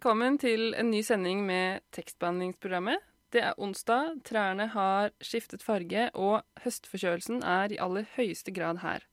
[0.00, 3.02] Velkommen til en ny sending med tekstbehandlingsprogrammet.
[3.36, 9.04] Det er onsdag, trærne har skiftet farge, og høstforkjølelsen er i aller høyeste grad her.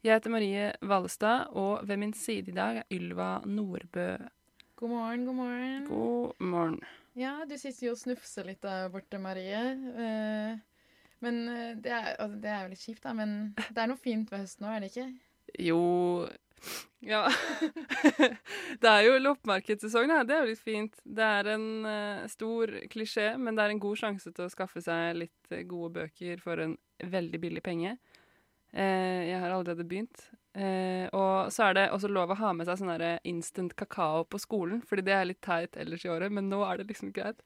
[0.00, 4.16] Jeg heter Marie Valestad, og ved min side i dag er Ylva Nordbø.
[4.80, 5.86] God morgen, god morgen.
[5.92, 6.80] God morgen.
[7.20, 9.64] Ja, du sitter jo og snufser litt der borte, Marie.
[9.76, 10.56] Eh,
[11.20, 13.12] men eh, det er, altså, det er jo litt kjipt, da.
[13.12, 15.10] Men det er noe fint ved høsten nå, er det ikke?
[15.68, 15.82] Jo
[17.00, 17.24] Ja.
[18.82, 20.20] det er jo loppemarkedssesong, da.
[20.28, 20.98] Det er jo litt fint.
[21.04, 24.82] Det er en uh, stor klisjé, men det er en god sjanse til å skaffe
[24.84, 27.96] seg litt uh, gode bøker for en veldig billig penge.
[28.76, 30.28] Uh, jeg har allerede begynt.
[31.14, 34.80] og så er det også lov å ha med seg sånn instant kakao på skolen,
[34.82, 37.38] fordi det er litt teit ellers i året, men nå er det liksom greit.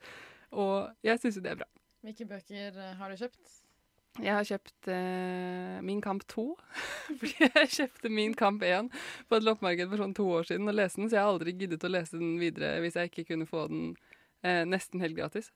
[0.57, 1.69] Og jeg syns jo det er bra.
[2.05, 3.64] Hvilke bøker har du kjøpt?
[4.23, 6.45] Jeg har kjøpt eh, Min Kamp 2.
[7.19, 8.91] Fordi jeg kjøpte Min Kamp 1
[9.29, 11.55] på et loppemarked for sånn to år siden og leste den, så jeg har aldri
[11.59, 13.89] giddet å lese den videre hvis jeg ikke kunne få den
[14.47, 15.51] eh, nesten helt gratis.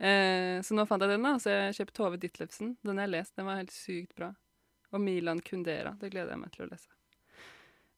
[0.00, 1.34] Eh, så nå fant jeg den, da.
[1.42, 2.72] Så jeg har kjøpt Tove Ditlevsen.
[2.80, 3.36] Den jeg har lest.
[3.36, 4.32] Den var helt sykt bra.
[4.94, 5.92] Og Milan Kundera.
[6.00, 6.88] Det gleder jeg meg til å lese.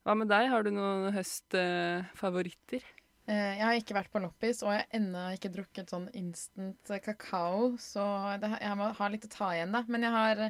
[0.02, 0.48] Hva med deg?
[0.50, 2.82] Har du noen høstfavoritter?
[3.30, 6.92] Eh, jeg har ikke vært på loppis, og jeg har ennå ikke drukket sånn instant
[7.04, 7.72] kakao.
[7.80, 8.02] Så
[8.42, 9.84] det, jeg må ha litt å ta igjen, da.
[9.86, 10.44] Men jeg har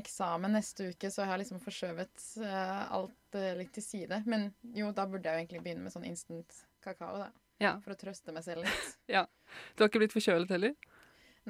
[0.00, 4.22] eksamen neste uke, så jeg har liksom forskjøvet alt litt til side.
[4.30, 7.30] Men jo, da burde jeg jo egentlig begynne med sånn instant kakao, da.
[7.62, 7.76] Ja.
[7.84, 8.96] For å trøste meg selv litt.
[9.16, 9.26] ja.
[9.74, 10.74] Du har ikke blitt forkjølet heller?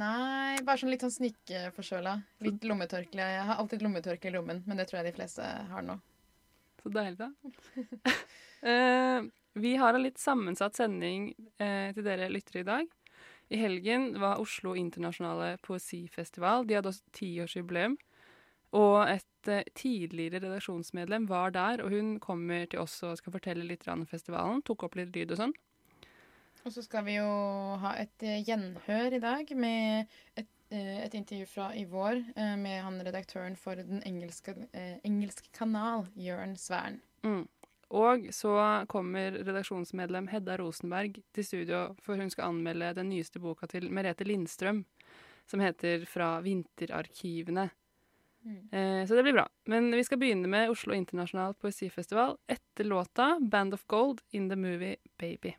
[0.01, 2.17] Nei, bare sånn litt sånn snikeforkjøla.
[2.43, 3.31] Litt lommetørkle.
[3.37, 6.01] Jeg har alltid lommetørkle i lommen, men det tror jeg de fleste har nå.
[6.83, 7.31] Så deilig, da.
[9.55, 11.31] Vi har en litt sammensatt sending
[11.63, 12.89] eh, til dere lyttere i dag.
[13.55, 16.67] I helgen var Oslo internasjonale poesifestival.
[16.67, 17.95] De hadde også tiårsjubileum.
[18.75, 23.67] Og et eh, tidligere redaksjonsmedlem var der, og hun kommer til oss og skal fortelle
[23.69, 24.65] litt om festivalen.
[24.67, 25.55] Tok opp litt lyd og sånn.
[26.65, 27.29] Og så skal vi jo
[27.83, 32.55] ha et eh, gjenhør i dag med et, eh, et intervju fra i vår eh,
[32.61, 34.57] med han redaktøren for den engelske,
[35.05, 37.03] engelske kanal, Jørn Svern.
[37.23, 37.45] Mm.
[37.91, 38.55] Og så
[38.89, 44.25] kommer redaksjonsmedlem Hedda Rosenberg til studio, for hun skal anmelde den nyeste boka til Merete
[44.25, 44.85] Lindstrøm,
[45.47, 47.71] som heter Fra vinterarkivene.
[48.45, 48.69] Mm.
[48.73, 49.49] Eh, så det blir bra.
[49.65, 54.57] Men vi skal begynne med Oslo Internasjonal Poesifestival etter låta 'Band of Gold in the
[54.57, 55.55] Movie Baby'.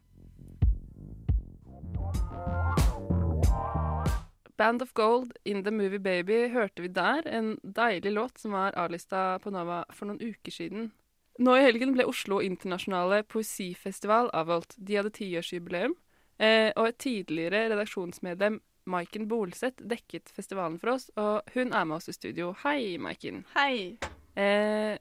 [4.58, 7.28] Band of Gold in the Movie Baby hørte vi der.
[7.28, 10.92] En deilig låt som var avlista på Nova for noen uker siden.
[11.38, 14.78] Nå i helgen ble Oslo internasjonale poesifestival avholdt.
[14.78, 15.96] De hadde tiårsjubileum,
[16.40, 21.98] eh, og et tidligere redaksjonsmedlem, Maiken Bolseth, dekket festivalen for oss, og hun er med
[21.98, 22.54] oss i studio.
[22.64, 23.44] Hei, Maiken.
[23.56, 23.98] Hei.
[24.38, 24.96] Eh,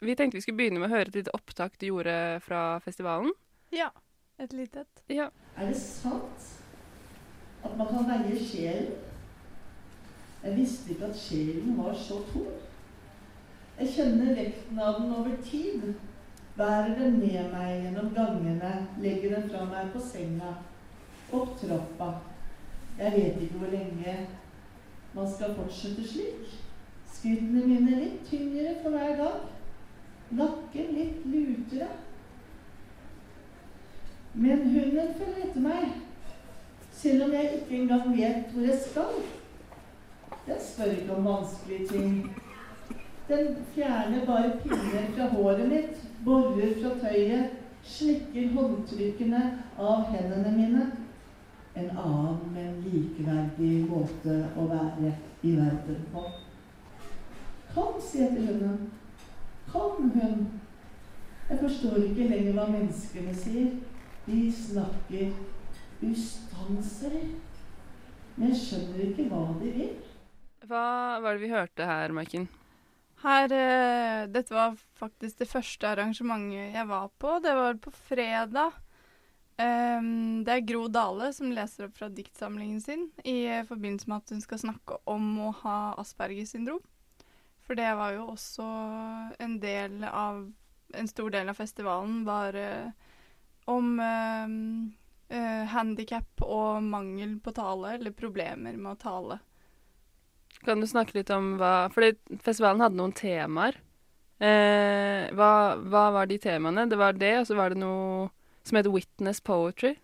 [0.00, 3.32] vi tenkte vi skulle begynne med å høre et lite opptak du gjorde fra festivalen.
[3.74, 3.90] Ja.
[4.38, 5.02] Et lite et.
[5.10, 5.30] Ja.
[5.56, 6.44] Er det sant
[7.64, 8.92] at man kan veie sjelen?
[10.44, 12.52] Jeg visste ikke at sjelen var så tung.
[13.78, 15.92] Jeg kjenner vekten av den over tid.
[16.58, 20.56] Bærer den med meg gjennom gangene, legger den fra meg på senga,
[21.30, 22.08] opp trappa.
[22.98, 24.14] Jeg vet ikke hvor lenge
[25.14, 26.56] man skal fortsette slik.
[27.12, 29.46] Skuddene mine litt tyngre for hver dag.
[30.40, 31.88] Nakken litt lutere.
[34.34, 35.94] Men hunden følger etter meg,
[36.92, 39.22] selv om jeg ikke engang vet hvor jeg skal.
[40.50, 42.20] Jeg spør ikke om vanskelige ting.
[43.28, 49.42] Den fjerner bare pinner fra håret mitt, borer fra tøyet, slikker håndtrykkene
[49.76, 50.84] av hendene mine.
[51.76, 55.12] En annen, men likeverdig måte å være
[55.44, 56.22] i verden på.
[57.74, 58.78] Kom, sier jeg til hunden.
[59.68, 60.46] Kom, hund.
[61.50, 63.74] Jeg forstår ikke lenger hva menneskene sier.
[64.24, 65.36] De snakker
[66.08, 67.26] ustanselig.
[68.38, 69.92] Men jeg skjønner ikke hva de vil.
[70.64, 70.86] Hva
[71.20, 72.48] var det vi hørte her, Maiken?
[73.22, 77.38] Her eh, Dette var faktisk det første arrangementet jeg var på.
[77.42, 78.76] Det var på fredag.
[79.58, 84.30] Um, det er Gro Dale som leser opp fra diktsamlingen sin i forbindelse med at
[84.30, 86.84] hun skal snakke om å ha Aspergers syndrom.
[87.66, 88.68] For det var jo også
[89.42, 90.46] en del av
[90.96, 92.88] En stor del av festivalen var uh,
[93.68, 94.48] om eh,
[95.38, 99.38] eh, handikap og mangel på tale, eller problemer med å tale.
[100.66, 103.78] Kan du snakke litt om hva Fordi festivalen hadde noen temaer.
[104.38, 106.86] Eh, hva, hva var de temaene?
[106.90, 108.28] Det var det, og så var det noe
[108.66, 109.96] som het Witness Poetry.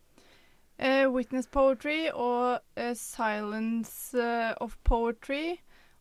[0.76, 5.54] Eh, witness poetry og eh, silence eh, of poetry.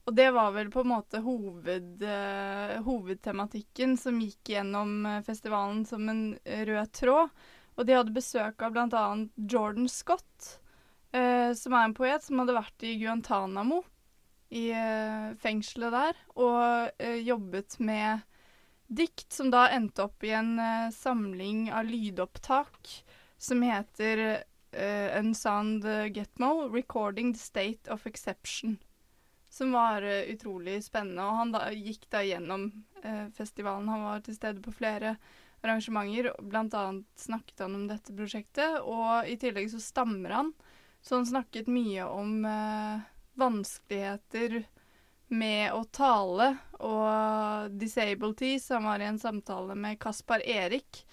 [0.03, 5.85] Og det var vel på en måte hoved, eh, hovedtematikken som gikk gjennom eh, festivalen
[5.87, 7.29] som en rød tråd.
[7.77, 9.05] Og de hadde besøk av bl.a.
[9.49, 10.59] Jordan Scott,
[11.13, 13.79] som er en poet som hadde vært i Guantánamo,
[14.53, 14.67] i
[15.41, 18.21] fengselet der, og jobbet med
[18.93, 20.53] dikt som da endte opp i en
[20.93, 22.91] samling av lydopptak
[23.43, 25.85] som heter uh, Unsound
[26.15, 28.77] Getmo, 'Recording the State of Exception'.
[29.49, 31.23] Som var uh, utrolig spennende.
[31.23, 32.69] Og han da, gikk da gjennom
[33.03, 33.89] uh, festivalen.
[33.91, 35.17] Han var til stede på flere
[35.63, 36.31] arrangementer.
[36.41, 38.79] Blant annet snakket han om dette prosjektet.
[38.81, 40.53] Og i tillegg så stammer han.
[41.03, 42.45] Så han snakket mye om
[43.39, 44.63] vanskeligheter
[45.33, 46.49] med å tale
[46.83, 48.69] og disabilities.
[48.73, 51.03] Han var i en samtale med Kaspar Erik,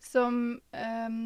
[0.00, 1.20] som um,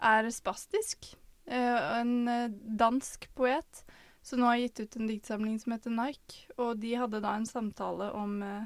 [0.00, 1.12] er spastisk.
[1.44, 3.84] Uh, en uh, dansk poet
[4.24, 6.46] som nå har gitt ut en diktsamling som heter Nike.
[6.56, 8.64] Og de hadde da en samtale om uh,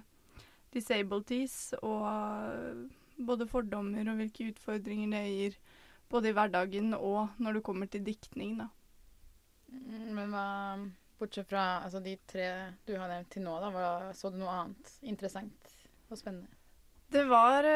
[0.75, 2.87] disabilities og
[3.19, 5.59] både fordommer og hvilke utfordringer det gir
[6.09, 8.69] både i hverdagen og når det kommer til diktning, da.
[9.69, 10.47] Mm, men hva
[11.19, 12.49] Bortsett fra altså, de tre
[12.87, 15.73] du har nevnt til nå, da, var, så du noe annet interessant
[16.09, 16.55] og spennende?
[17.11, 17.67] Det var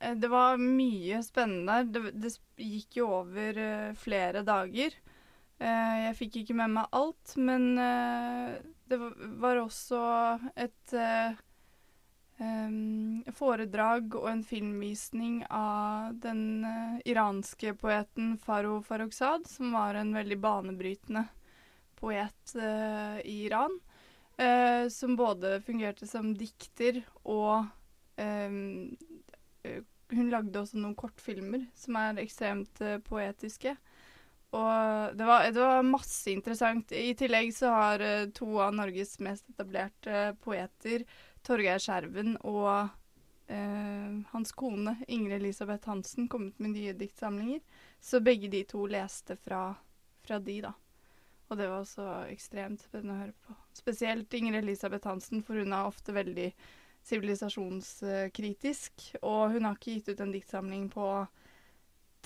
[0.00, 1.82] Eh, det var mye spennende.
[1.84, 4.94] Det, det gikk jo over uh, flere dager.
[5.60, 7.74] Uh, jeg fikk ikke med meg alt, men
[8.90, 8.98] det
[9.40, 10.00] var også
[10.60, 10.94] et
[13.38, 16.66] foredrag og en filmvisning av den
[17.06, 21.24] iranske poeten Faro Farrokhzad, som var en veldig banebrytende
[22.04, 22.54] poet
[23.24, 23.80] i Iran.
[24.90, 27.64] som både fungerte som dikter og
[28.16, 28.50] Eh,
[30.14, 33.74] hun lagde også noen kortfilmer som er ekstremt poetiske.
[34.54, 36.92] Og det var, det var, masse interessant.
[36.94, 38.04] I tillegg så har
[38.36, 41.02] to av Norges mest etablerte poeter,
[41.42, 42.92] Torgeir Skjerven og
[44.30, 47.58] hans kone Ingrid Elisabeth Hansen, kommet med nye diktsamlinger.
[48.00, 49.66] Så begge de to leste fra,
[50.22, 50.70] fra de, da.
[51.54, 53.54] Og det var også ekstremt spennende å høre på.
[53.78, 56.48] Spesielt Ingrid Elisabeth Hansen, for hun er ofte veldig
[57.06, 59.04] sivilisasjonskritisk.
[59.22, 61.06] Og hun har ikke gitt ut en diktsamling på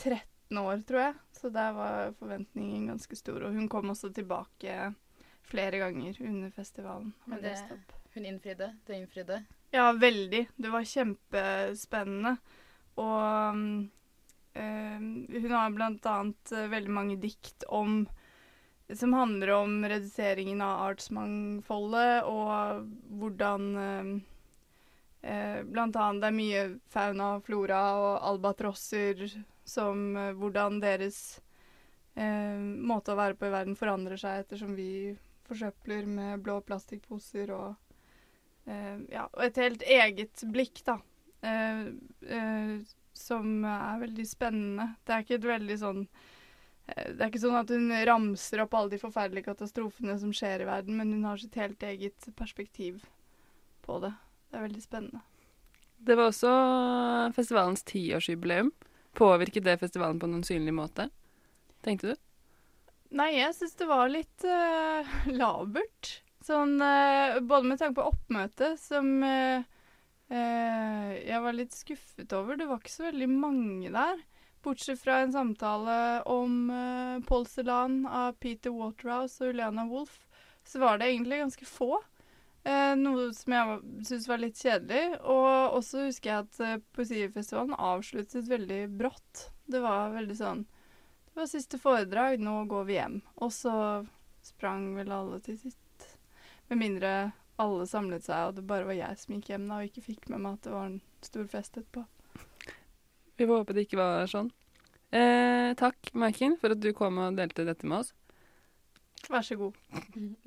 [0.00, 1.14] 13 år, tror jeg.
[1.36, 3.44] Så der var forventningen ganske stor.
[3.44, 4.94] Og hun kom også tilbake
[5.44, 7.12] flere ganger under festivalen.
[7.28, 7.56] Men det,
[8.14, 8.72] hun innfridde?
[8.88, 9.42] Det innfridde?
[9.76, 10.46] Ja, veldig.
[10.56, 12.38] Det var kjempespennende.
[12.96, 13.12] Og
[14.56, 15.04] øh,
[15.36, 18.06] hun har blant annet uh, veldig mange dikt om
[18.96, 22.86] som handler om reduseringen av artsmangfoldet og
[23.20, 24.12] hvordan uh,
[25.20, 26.60] Eh, blant annet det er mye
[26.94, 29.24] fauna flora og albatrosser
[29.66, 31.40] som eh, Hvordan deres
[32.14, 35.16] eh, måte å være på i verden forandrer seg ettersom vi
[35.48, 37.74] forsøpler med blå plastikkposer og
[38.70, 41.00] eh, Ja, og et helt eget blikk, da.
[41.42, 41.84] Eh,
[42.38, 42.74] eh,
[43.18, 44.92] som er veldig spennende.
[45.02, 46.04] Det er ikke et veldig sånn
[46.88, 50.68] det er ikke sånn at hun ramser opp alle de forferdelige katastrofene som skjer i
[50.68, 53.02] verden, men hun har sitt helt eget perspektiv
[53.84, 54.14] på det.
[54.48, 55.20] Det er veldig spennende.
[55.98, 56.52] Det var også
[57.36, 58.70] festivalens tiårsjubileum.
[59.18, 61.08] Påvirket det festivalen på noen synlig måte?
[61.84, 62.24] Tenkte du?
[63.18, 66.18] Nei, jeg syns det var litt uh, labert.
[66.44, 69.60] Sånn uh, både med tanke på oppmøtet, som uh,
[70.28, 72.58] jeg var litt skuffet over.
[72.60, 74.20] Det var ikke så veldig mange der.
[74.62, 80.26] Bortsett fra en samtale om uh, Polselan av Peter Waterhouse og Uliana Wolff,
[80.66, 82.00] så var det egentlig ganske få.
[82.66, 85.04] Uh, noe som jeg syntes var litt kjedelig.
[85.22, 89.48] Og også husker jeg at uh, Poesifestivalen avsluttet veldig brått.
[89.68, 93.20] Det var veldig sånn Det var siste foredrag, nå går vi hjem.
[93.38, 93.74] Og så
[94.44, 96.08] sprang vel alle til sitt.
[96.68, 97.12] Med mindre
[97.58, 100.28] alle samlet seg, og det bare var jeg som gikk hjem da og ikke fikk
[100.30, 102.04] med meg at det var en stor fest etterpå.
[103.38, 104.48] Vi får håpe det ikke var sånn.
[105.14, 108.10] Eh, takk, Maiken, for at du kom og delte dette med oss.
[109.30, 109.76] Vær så god.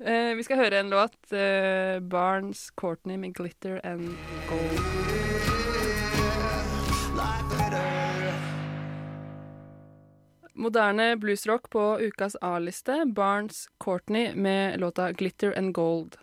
[0.00, 1.16] Eh, vi skal høre en låt.
[1.32, 4.12] Eh, Barnes Courtney med 'Glitter and
[4.48, 5.12] Gold'.
[10.54, 13.04] Moderne bluesrock på ukas A-liste.
[13.06, 16.16] Barnes Courtney med låta 'Glitter and Gold'.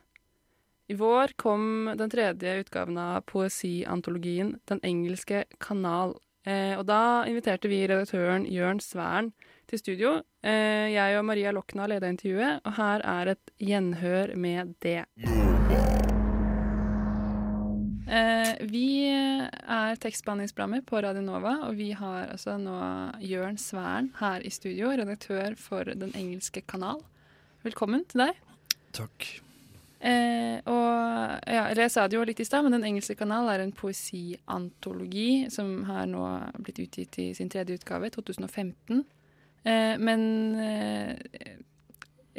[0.88, 6.20] I vår kom den tredje utgaven av poesiantologien Den engelske kanal.
[6.50, 9.32] Eh, og da inviterte vi redaktøren Jørn Svern
[9.70, 10.14] til studio.
[10.42, 15.04] Eh, jeg og Maria Lokna leda intervjuet, og her er et gjenhør med det.
[18.10, 22.80] Eh, vi er tekstbehandlingsprogrammet på Radio Nova, og vi har altså nå
[23.22, 27.04] Jørn Svern her i studio, redaktør for Den engelske kanal.
[27.68, 28.42] Velkommen til deg.
[28.96, 29.49] Takk.
[30.00, 33.60] Eh, og ja, jeg sa det jo litt i stad, men Den engelske kanal er
[33.66, 36.24] en poesiantologi som har nå
[36.64, 39.04] blitt utgitt i sin tredje utgave, 2015.
[39.68, 40.24] Eh, men
[40.64, 41.18] eh,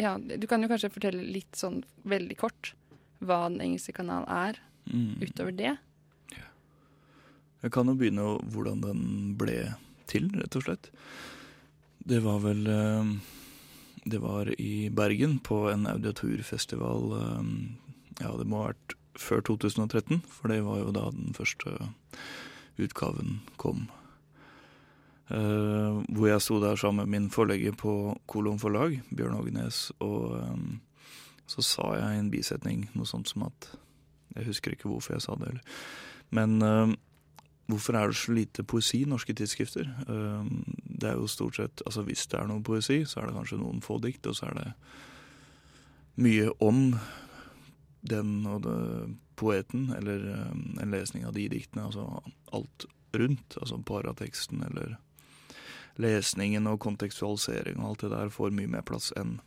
[0.00, 2.72] ja, du kan jo kanskje fortelle litt sånn veldig kort
[3.20, 5.20] hva Den engelske kanal er, Mm.
[5.20, 5.76] utover det.
[7.62, 9.02] Jeg kan jo begynne hvordan den
[9.36, 9.74] ble
[10.08, 10.88] til, rett og slett.
[12.00, 13.10] Det var vel eh,
[14.04, 17.12] Det var i Bergen, på en audiaturfestival.
[17.20, 17.44] eh,
[18.20, 21.88] Ja, det må ha vært før 2013, for det var jo da den første
[22.78, 23.88] utgaven kom.
[25.30, 30.42] Uh, hvor jeg sto der sammen med min forlegger på Kolon forlag, Bjørn Ågenes, og
[30.42, 30.80] um,
[31.46, 33.70] så sa jeg i en bisetning noe sånt som at
[34.36, 35.62] Jeg husker ikke hvorfor jeg sa det heller.
[36.30, 36.92] Men eh,
[37.70, 39.88] hvorfor er det så lite poesi i norske tidsskrifter?
[40.08, 40.50] Eh,
[41.00, 43.60] det er jo stort sett Altså hvis det er noe poesi, så er det kanskje
[43.62, 44.68] noen få dikt, og så er det
[46.20, 46.96] mye om
[48.00, 48.78] den og det,
[49.40, 51.86] poeten, eller eh, en lesning av de diktene.
[51.88, 52.06] Altså
[52.52, 53.56] alt rundt.
[53.60, 54.98] Altså parateksten eller
[56.00, 59.38] lesningen og kontekstualisering og alt det der får mye mer plass enn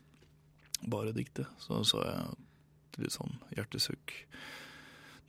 [0.90, 1.48] bare diktet.
[1.64, 4.14] Så så jeg litt sånn hjertesukk.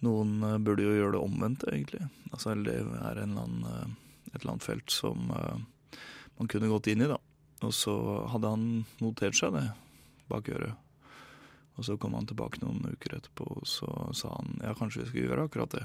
[0.04, 2.04] Noen eh, burde jo gjøre det omvendt, egentlig.
[2.32, 5.98] Altså, det er annen, eh, et eller annet felt som eh,
[6.38, 7.18] man kunne gått inn i, da.
[7.64, 7.94] Og så
[8.32, 8.68] hadde han
[9.00, 9.68] notert seg det
[10.30, 10.80] bak øret.
[11.74, 15.10] Og så kom han tilbake noen uker etterpå, og så sa han ja, kanskje vi
[15.10, 15.84] skal gjøre akkurat det.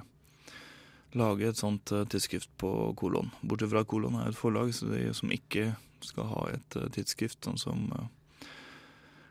[1.17, 3.31] Lage et sånt tidsskrift på Kolon.
[3.41, 5.71] Bortsett fra at Kolon er et forlag så de som ikke
[6.05, 7.87] skal ha et tidsskrift, sånn som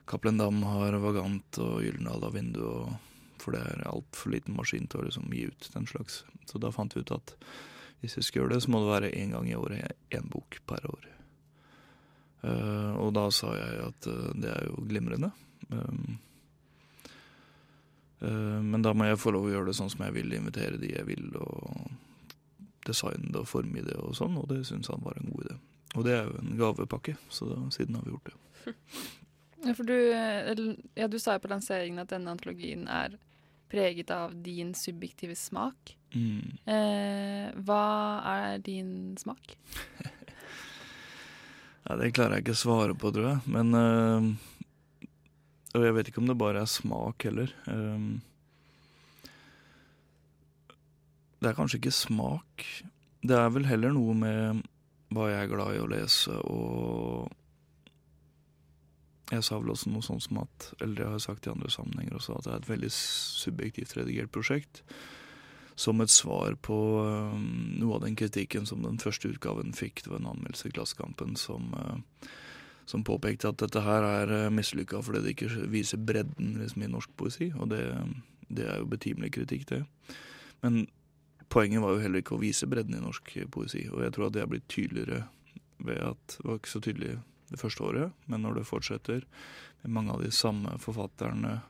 [0.08, 2.96] Cappelen Dam har Vagant og Gyldendal har Vindu, og,
[3.42, 6.22] for det er altfor liten maskin til å liksom gi ut den slags.
[6.50, 7.34] Så da fant vi ut at
[8.00, 10.60] hvis vi skal gjøre det, så må det være én gang i året, én bok
[10.70, 11.08] per år.
[12.38, 15.32] Uh, og da sa jeg at uh, det er jo glimrende.
[15.74, 16.18] Um,
[18.22, 20.78] uh, men da må jeg få lov å gjøre det sånn som jeg vil, invitere
[20.78, 21.90] de jeg vil, og
[22.86, 25.58] designe det og forme det og sånn, og det syns han var en god idé.
[25.96, 28.74] Og det er jo en gavepakke, så da, siden har vi gjort det.
[29.58, 29.94] Ja, for du,
[30.94, 33.16] ja, du sa jo på lanseringen at denne antologien er
[33.68, 35.94] preget av din subjektive smak.
[36.14, 36.56] Mm.
[36.64, 37.84] Eh, hva
[38.36, 39.56] er din smak?
[41.88, 43.38] Ja, det klarer jeg ikke å svare på, tror jeg.
[43.48, 44.26] Men øh,
[45.72, 47.54] Og jeg vet ikke om det bare er smak heller.
[47.64, 48.18] Um,
[51.40, 52.66] det er kanskje ikke smak.
[53.24, 54.60] Det er vel heller noe med
[55.16, 57.32] hva jeg er glad i å lese, og
[59.28, 61.70] Jeg sa vel også noe sånt som at Eller det har jeg sagt i andre
[61.72, 64.82] sammenhenger også, at det er et veldig subjektivt redigert prosjekt.
[65.78, 67.42] Som et svar på um,
[67.78, 70.02] noe av den kritikken som den første utgaven fikk.
[70.02, 72.26] Det var en anmeldelse i Klassekampen som, uh,
[72.88, 76.90] som påpekte at dette her er uh, mislykka fordi det ikke viser bredden liksom, i
[76.90, 77.52] norsk poesi.
[77.54, 77.84] Og det,
[78.48, 79.84] det er jo betimelig kritikk, det.
[80.64, 80.88] Men
[81.52, 83.86] poenget var jo heller ikke å vise bredden i norsk poesi.
[83.92, 85.26] Og jeg tror at det er blitt tydeligere
[85.84, 87.18] ved at det var ikke så tydelig
[87.48, 89.24] det første året, men når det fortsetter
[89.82, 91.60] med mange av de samme forfatterne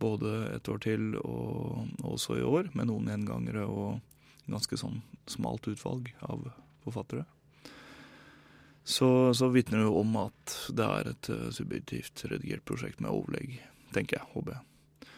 [0.00, 4.00] både et år til og også i år, med noen gjengangere og
[4.46, 6.44] ganske sånn smalt utvalg av
[6.84, 7.24] forfattere.
[8.86, 13.10] Så, så vitner det jo om at det er et uh, subjektivt redigert prosjekt med
[13.10, 13.56] overlegg,
[13.96, 15.08] tenker jeg, håper jeg.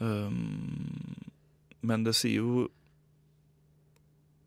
[0.00, 1.14] Um,
[1.86, 2.66] men det sier jo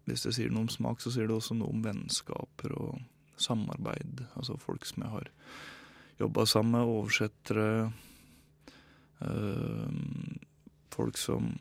[0.05, 2.99] Hvis det sier noe om smak, så sier det også noe om vennskaper og
[3.41, 4.25] samarbeid.
[4.35, 5.31] Altså folk som jeg har
[6.19, 7.91] jobba sammen med, oversettere.
[9.21, 9.89] Øh,
[10.91, 11.57] folk som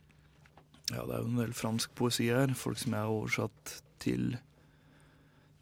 [0.88, 2.54] Ja, det er jo en del fransk poesi her.
[2.56, 4.38] Folk som jeg har oversatt til,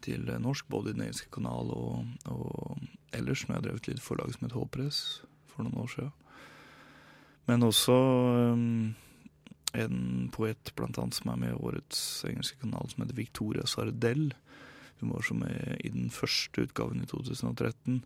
[0.02, 2.78] til norsk, både i Den engelske kanal og, og
[3.12, 6.12] ellers, når jeg har drevet litt forlag som het Håpress for noen år siden.
[7.46, 8.94] Men også øh,
[9.82, 14.30] en poet blant annet som er med i årets engelske kanal, som heter Victoria Sardell.
[15.00, 18.02] Hun var som med i den første utgaven i 2013.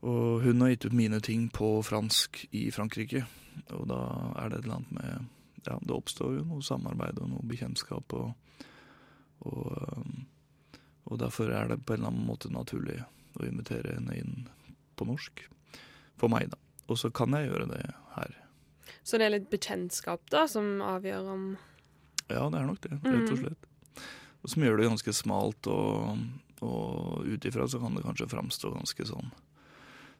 [0.00, 3.26] Og hun har gitt ut mine ting på fransk i Frankrike.
[3.76, 4.00] Og da
[4.40, 5.28] er det et eller annet med
[5.66, 8.30] Ja, det oppstår jo noe samarbeid og noe bekjentskap, og,
[9.44, 10.06] og,
[11.04, 12.96] og derfor er det på en eller annen måte naturlig
[13.36, 14.46] å invitere henne inn
[14.96, 15.42] på norsk.
[16.16, 16.56] For meg, da.
[16.88, 17.82] Og så kan jeg gjøre det
[18.16, 18.38] her.
[19.04, 21.44] Så det er litt bekjentskap da, som avgjør om
[22.30, 23.69] Ja, det er nok det, rett og slett.
[24.40, 26.18] Og som gjør det ganske smalt, og,
[26.64, 29.32] og ut ifra så kan det kanskje framstå ganske sånn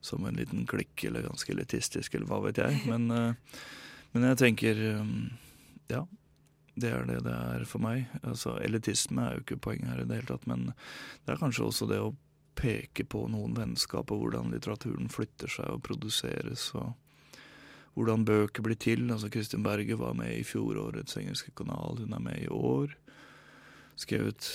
[0.01, 2.81] som en liten klikk, eller ganske elitistisk, eller hva vet jeg.
[2.91, 3.61] Men, eh,
[4.11, 5.11] men jeg tenker eh,
[5.93, 6.01] ja,
[6.81, 8.09] det er det det er for meg.
[8.23, 11.69] Altså, elitisme er jo ikke poenget her i det hele tatt, men det er kanskje
[11.69, 12.15] også det å
[12.59, 16.97] peke på noen vennskap og hvordan litteraturen flytter seg og produseres, og
[17.95, 19.07] hvordan bøker blir til.
[19.13, 22.97] Altså Kristin Berge var med i fjorårets engelske kanal, hun er med i år.
[24.01, 24.47] Skrevet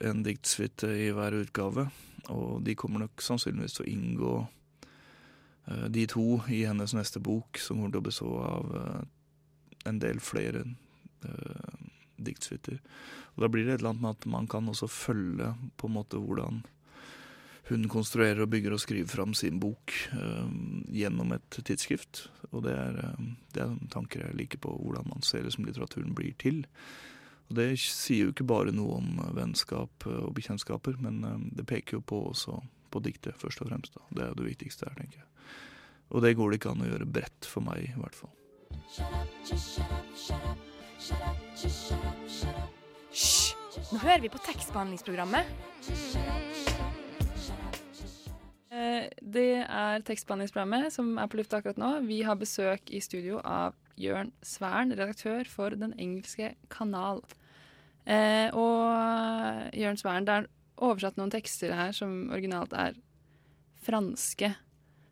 [0.00, 1.86] en diktsuite i hver utgave,
[2.34, 7.60] og de kommer nok sannsynligvis til å inngå uh, de to i hennes neste bok,
[7.62, 9.04] som kommer til å bestå av uh,
[9.86, 11.76] en del flere uh,
[12.18, 12.80] diktsuiter.
[13.36, 15.94] Og da blir det et eller annet med at man kan også følge på en
[15.94, 16.64] måte hvordan
[17.68, 19.92] hun konstruerer og bygger og skriver fram sin bok
[20.88, 22.22] gjennom et tidsskrift.
[22.48, 22.96] Og det er,
[23.52, 26.62] det er tanker jeg liker på hvordan man ser det som litteraturen blir til.
[27.48, 31.22] Og det sier jo ikke bare noe om vennskap og bekjentskaper, men
[31.56, 32.58] det peker jo på også
[32.92, 33.96] på diktet, først og fremst.
[33.96, 34.04] Da.
[34.10, 35.28] Det er jo det viktigste her, tenker jeg.
[36.08, 38.32] Og det går det ikke an å gjøre bredt for meg, i hvert fall.
[43.12, 43.54] Hysj!
[43.88, 45.48] Nå hører vi på tekstbehandlingsprogrammet.
[48.68, 51.92] Eh, det er tekstbehandlingsprogrammet som er på lufta akkurat nå.
[52.08, 57.22] Vi har besøk i studio av Jørn Svern, redaktør for Den engelske kanal.
[58.08, 62.96] Eh, og Jørn Svern, det er oversatt noen tekster her som originalt er
[63.84, 64.52] franske.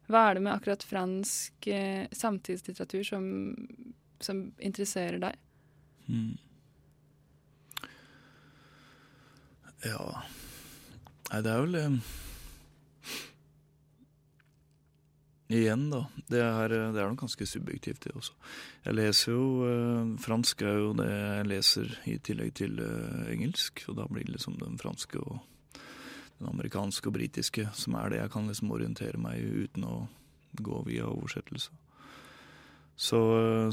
[0.06, 3.26] Hva er det med akkurat fransk eh, samtidslitteratur som,
[4.22, 5.40] som, interesserer deg?
[6.06, 6.36] Hmm.
[9.84, 9.98] Ja
[11.26, 11.96] Nei, det er vel eh,
[15.46, 16.02] Igjen, da.
[16.26, 18.34] Det er, eh, det er noe ganske subjektivt, det også.
[18.84, 23.84] Jeg leser jo eh, Fransk er jo det jeg leser i tillegg til eh, engelsk,
[23.88, 25.38] og da blir det liksom den franske og
[26.40, 29.94] den amerikanske og britiske, som er det jeg kan liksom orientere meg uten å
[30.56, 31.71] gå via oversettelse.
[32.97, 33.21] Så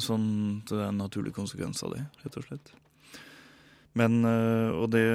[0.03, 2.73] sånn, det er en naturlig konsekvens av det, rett og slett.
[3.97, 5.05] Men eh, Og det,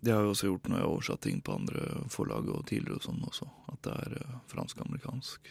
[0.00, 3.00] det har jeg også gjort når jeg har oversatt ting på andre forlag og tidligere
[3.00, 5.50] og sånn også, at det er eh, fransk-amerikansk.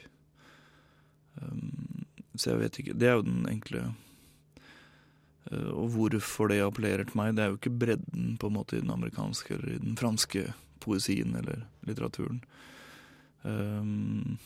[1.42, 2.06] Um,
[2.38, 3.82] så jeg vet ikke Det er jo den enkle
[5.52, 8.78] uh, Og hvorfor det appellerer til meg, det er jo ikke bredden på en måte
[8.78, 10.48] i den amerikanske eller i den franske
[10.82, 12.40] poesien eller litteraturen.
[13.44, 14.38] Um,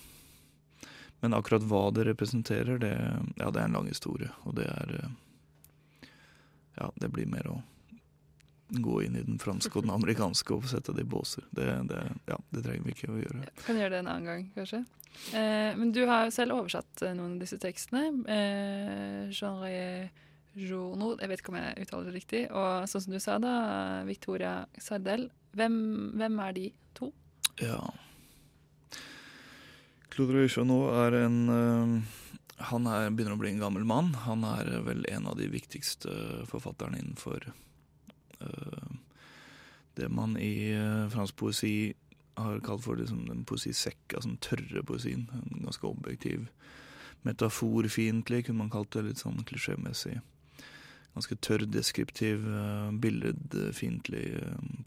[1.22, 2.94] men akkurat hva det representerer, det,
[3.38, 4.32] ja, det er en lang historie.
[4.42, 5.12] Og det er eh,
[6.80, 7.60] Ja, det blir mer å
[8.72, 11.44] gå inn i den franske og den amerikanske og sette det i båser.
[11.52, 13.44] Det, det, ja, det trenger vi ikke å gjøre.
[13.44, 14.84] Ja, kan gjøre det en annen gang, kanskje.
[15.36, 18.06] Eh, men du har jo selv oversatt eh, noen av disse tekstene.
[18.32, 20.12] Eh, genre
[20.52, 22.44] Journal, jeg vet ikke om jeg uttaler det riktig.
[22.52, 23.56] Og sånn som du sa, da,
[24.08, 25.30] Victoria Sardel.
[25.56, 25.76] Hvem,
[26.20, 27.12] hvem er de to?
[27.60, 27.82] Ja
[30.12, 32.22] Claude Røychonot er en uh,
[32.70, 34.14] Han er, begynner å bli en gammel mann.
[34.28, 36.12] Han er vel en av de viktigste
[36.52, 37.48] forfatterne innenfor
[40.00, 41.94] det man i uh, fransk poesi
[42.40, 45.28] har kalt for liksom, den poesisekka, altså den tørre poesien.
[45.36, 46.48] En ganske objektiv,
[47.28, 49.06] metaforfiendtlig, kunne man kalt det.
[49.10, 50.20] Litt sånn klisjémessig
[51.12, 54.26] ganske tørr, deskriptiv, uh, billedfiendtlig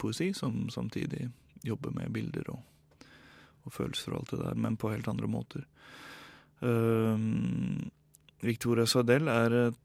[0.01, 1.27] poesi, som samtidig
[1.65, 2.63] jobber med bilder og,
[3.63, 5.67] og, følelser og alt det der, men på helt andre måter.
[6.65, 7.13] Uh,
[8.45, 9.81] Victoria Sardell er et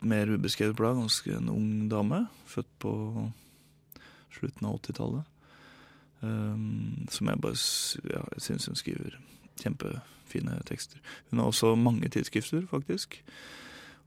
[0.00, 2.92] mer ubeskrevet blad, ganske en ung dame, født på
[4.32, 5.36] slutten av 80-tallet.
[6.20, 7.56] Um, som jeg bare
[8.12, 9.16] ja, syns hun skriver
[9.60, 11.00] kjempefine tekster.
[11.30, 13.20] Hun har også mange tidsskrifter, faktisk.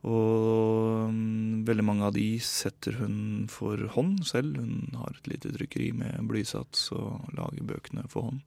[0.04, 4.60] Og um, veldig mange av de setter hun for hånd selv.
[4.60, 8.44] Hun har et lite trykkeri med blysats og lager bøkene for hånd.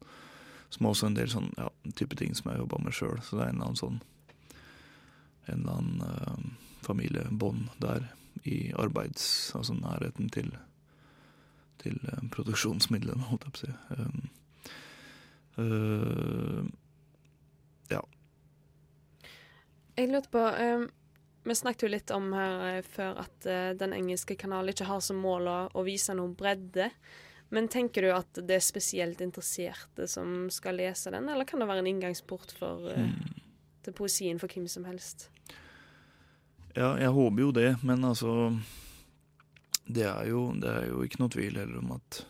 [0.70, 3.18] Som også en del sånn ja, type ting som jeg jobba med sjøl.
[3.24, 3.98] Så det er en eller annen sånn
[5.46, 8.08] En eller annen uh, familiebånd der
[8.46, 9.52] i arbeids...
[9.58, 10.52] Altså nærheten til,
[11.82, 13.72] til uh, produksjonsmidlene, holdt jeg på å si.
[13.96, 14.28] Um,
[15.62, 16.62] uh,
[17.90, 18.04] ja.
[19.96, 20.88] Jeg lurte på um
[21.46, 25.02] vi snakket jo litt om her eh, før at uh, den engelske kanalen ikke har
[25.04, 26.88] som mål å, å, vise noen bredde.
[27.54, 31.68] Men tenker du at det er spesielt interesserte som skal lese den, eller kan det
[31.70, 33.44] være en inngangsport for, uh, mm.
[33.86, 35.28] til poesien for hvem som helst?
[36.76, 38.32] Ja, jeg håper jo det, men altså
[39.86, 42.20] det er, jo, det er jo ikke noe tvil heller om at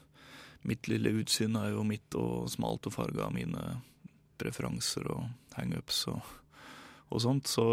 [0.66, 3.64] mitt lille utsyn er jo mitt og smalt og farga av mine
[4.38, 6.22] preferanser og hangups og,
[7.11, 7.50] og sånt.
[7.50, 7.66] Så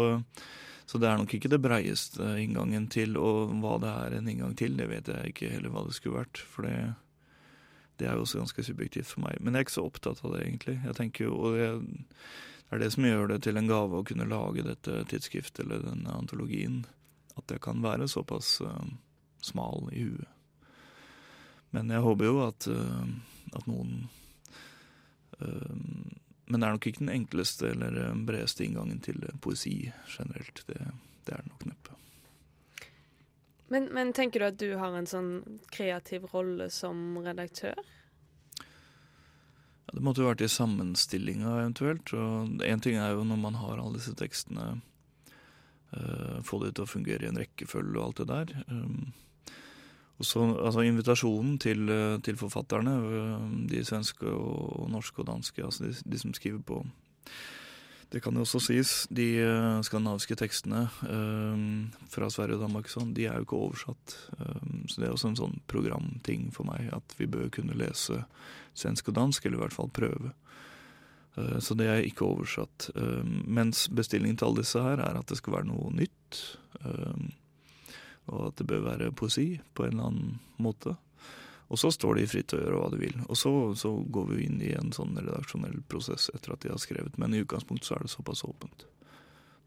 [0.84, 4.52] Så det er nok ikke det breieste inngangen til, og hva det er en inngang
[4.58, 6.36] til, det vet jeg ikke heller hva det skulle vært.
[6.36, 6.74] For det,
[8.00, 9.38] det er jo også ganske subjektivt for meg.
[9.40, 10.76] Men jeg er ikke så opptatt av det, egentlig.
[10.82, 11.68] Jeg tenker jo, og det
[12.74, 16.16] er det som gjør det til en gave å kunne lage dette tidsskriftet eller denne
[16.18, 16.82] antologien.
[17.38, 18.82] At jeg kan være såpass uh,
[19.42, 20.30] smal i huet.
[21.74, 23.06] Men jeg håper jo at, uh,
[23.54, 24.04] at noen
[25.40, 25.74] uh,
[26.44, 29.78] men det er nok ikke den enkleste eller bredeste inngangen til poesi
[30.12, 30.60] generelt.
[30.68, 30.76] Det,
[31.24, 32.03] det er det nok neppe.
[33.74, 37.74] Men, men, tenker du at du har en sånn kreativ rolle som redaktør?
[38.60, 42.12] Ja, det måtte jo vært i sammenstillinga eventuelt.
[42.14, 44.76] og Én ting er jo når man har alle disse tekstene,
[45.90, 48.54] uh, få det til å fungere i en rekkefølge og alt det der.
[48.70, 49.10] Um,
[50.22, 52.92] og så, altså Invitasjonen til, eh, til, forfatterne,
[53.66, 56.84] de svenske og norske og danske, altså de, de, som skriver på
[58.14, 61.62] Det kan jo også sies, de uh, skandinaviske tekstene uh,
[62.12, 64.14] fra Sverige og Danmark sånn, de er jo ikke oversatt.
[64.38, 68.20] Um, så det er også en sånn programting for meg, at vi bør kunne lese
[68.78, 70.30] svensk og dansk, eller i hvert fall prøve.
[71.34, 72.92] Uh, så det er ikke oversatt.
[72.94, 76.44] mens bestillingen til alle disse her er at det skal være noe nytt.
[76.86, 77.32] Um,
[78.30, 80.94] og at det bør være poesi på en eller annen måte.
[81.74, 83.14] Og så står de fritt til å gjøre hva de vil.
[83.26, 86.78] Og så, så, går vi inn i en sånn redaksjonell prosess etter at de har
[86.78, 87.16] skrevet.
[87.18, 88.84] Men i utgangspunktet så er det såpass åpent.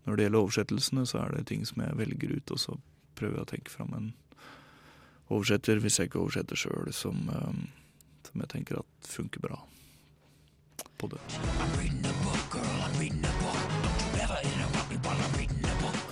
[0.08, 2.78] Når det gjelder oversettelsene, så er det ting som jeg velger ut, og så
[3.20, 4.08] prøver jeg å tenke fram en
[5.28, 7.60] oversetter, hvis jeg ikke oversetter sjøl, som, um,
[8.24, 9.60] som, jeg tenker at funker bra
[10.96, 11.20] på det.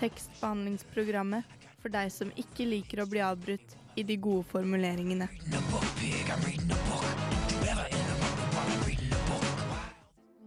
[0.03, 5.27] Tekstbehandlingsprogrammet for deg som ikke liker å bli avbrutt i de gode formuleringene.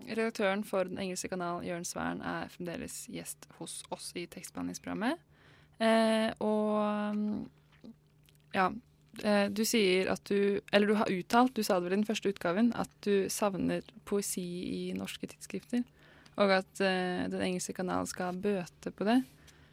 [0.09, 5.21] Redaktøren for den engelske kanalen, Jørn Svern er fremdeles gjest hos oss i tekstbehandlingsprogrammet.
[5.79, 7.47] Eh, og
[8.55, 8.67] ja,
[9.23, 12.09] eh, du sier at du Eller du har uttalt, du sa det vel i den
[12.09, 15.85] første utgaven, at du savner poesi i norske tidsskrifter.
[16.39, 19.23] Og at eh, den engelske kanal skal bøte på det.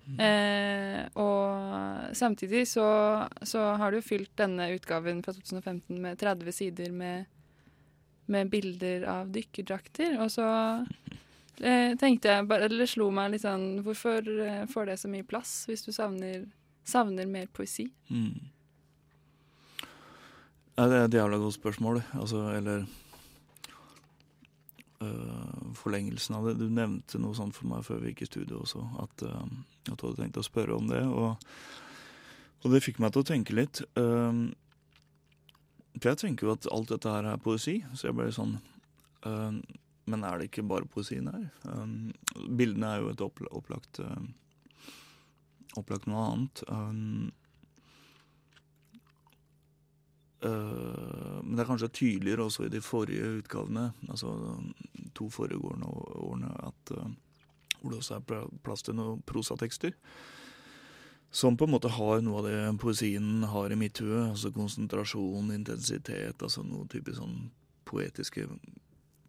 [0.05, 2.87] Eh, og samtidig så,
[3.41, 7.25] så, har du fylt denne utgaven fra 2015 med 30 sider med,
[8.29, 10.19] med bilder av dykkerdrakter.
[10.21, 10.47] Og så
[11.61, 15.27] eh, tenkte jeg bare, eller slo meg litt sånn Hvorfor eh, får det så mye
[15.27, 16.45] plass hvis du savner,
[16.85, 17.89] savner mer poesi?
[18.13, 18.51] Mm.
[20.75, 22.01] Ja, det er et jævla godt spørsmål.
[22.19, 22.85] Altså, eller
[25.03, 26.57] uh, forlengelsen av det.
[26.59, 29.45] Du nevnte noe sånt for meg før vi gikk i studio også, at, uh,
[29.89, 31.01] at, du hadde tenkt å spørre om det.
[31.05, 31.35] Og,
[32.61, 33.83] og, det fikk meg til å tenke litt.
[33.99, 34.51] Uh,
[35.95, 38.57] for jeg tenker jo at alt dette her er poesi, så jeg ble sånn
[40.05, 41.45] Men er det ikke bare poesien her?
[42.35, 44.01] bildene er jo et opplagt
[45.79, 46.61] opplagt noe annet.
[46.67, 47.31] Um,
[50.34, 54.33] Uh, men det er kanskje tydeligere også i de forrige utgavene, altså
[55.15, 55.89] to foregående
[56.21, 57.11] årene, at, uh,
[57.79, 59.95] hvor det også er plass til noen prosatekster.
[61.35, 64.21] Som på en måte har noe av det poesien har i mitt hue.
[64.29, 67.49] Altså konsentrasjon, intensitet, altså noe typisk sånn
[67.85, 68.47] poetiske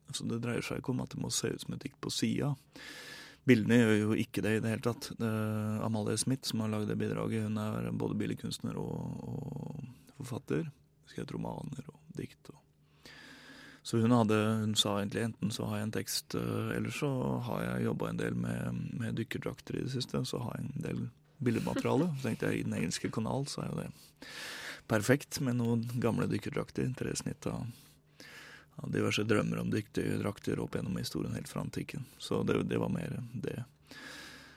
[0.06, 2.12] altså Det dreier seg ikke om at det må se ut som et dikt på
[2.14, 2.52] sida.
[3.46, 5.08] Bildene gjør jo ikke det i det hele tatt.
[5.18, 5.30] Det
[5.82, 8.94] Amalie Smith, som har lagd det bidraget, hun er både billedkunstner og,
[9.26, 10.68] og forfatter
[11.10, 12.50] skrevet romaner og dikt.
[12.52, 13.10] Og.
[13.86, 17.10] Så hun, hadde, hun sa egentlig enten så har jeg en tekst, eh, eller så
[17.46, 20.24] har jeg jobba en del med, med dykkerdrakter i det siste.
[20.26, 21.02] Så har jeg en del
[21.38, 22.08] billedmateriale.
[22.16, 23.90] Så tenkte jeg i den engelske kanal så er jo det
[24.90, 26.90] perfekt med noen gamle dykkerdrakter.
[26.98, 27.62] Tre snitt av,
[28.82, 32.06] av diverse drømmer om dykkerdrakter opp gjennom historien helt fra antikken.
[32.18, 33.60] Så det, det var mer det.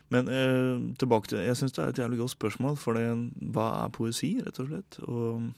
[0.10, 3.10] Men eh, tilbake til Jeg syns det er et jævlig godt spørsmål, for det,
[3.54, 5.04] hva er poesi, rett og slett?
[5.06, 5.52] Og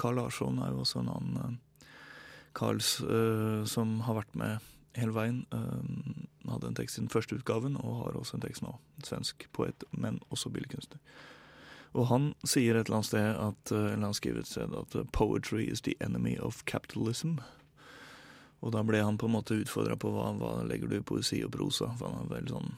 [0.00, 1.58] Carl Larsson er jo også en annen
[2.52, 5.44] Carls eh, som har vært med hele veien.
[5.54, 8.74] Eh, hadde en tekst i den første utgaven, og har også en tekst nå.
[9.06, 11.00] Svensk poet, men også billedkunstner.
[11.98, 15.66] Og han sier et eller annet sted at, eller han skriver et sted at 'poetry
[15.70, 17.40] is the enemy of capitalism'.
[18.62, 21.42] Og da ble han på en måte utfordra på hva, hva legger du i poesi
[21.44, 21.90] og prosa.
[21.96, 22.72] For han er veldig sånn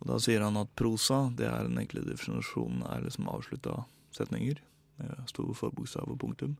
[0.00, 4.60] Og da sier han at prosa, det er den enkle definisjonen, er liksom avslutta setninger
[4.98, 6.56] med store forbokstav og punktum.